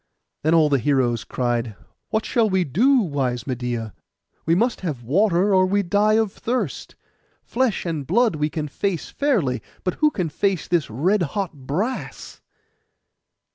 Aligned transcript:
Then 0.41 0.55
all 0.55 0.67
the 0.67 0.79
heroes 0.79 1.23
cried, 1.23 1.75
'What 2.09 2.25
shall 2.25 2.49
we 2.49 2.63
do, 2.63 3.01
wise 3.01 3.45
Medeia? 3.45 3.93
We 4.47 4.55
must 4.55 4.81
have 4.81 5.03
water, 5.03 5.53
or 5.53 5.67
we 5.67 5.83
die 5.83 6.13
of 6.15 6.31
thirst. 6.31 6.95
Flesh 7.43 7.85
and 7.85 8.07
blood 8.07 8.35
we 8.37 8.49
can 8.49 8.67
face 8.67 9.11
fairly; 9.11 9.61
but 9.83 9.93
who 10.01 10.09
can 10.09 10.29
face 10.29 10.67
this 10.67 10.89
red 10.89 11.21
hot 11.37 11.53
brass? 11.53 12.41